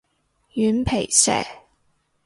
[0.55, 1.43] 軟皮蛇